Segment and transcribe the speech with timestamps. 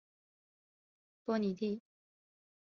[1.25, 1.79] 波蒂尼。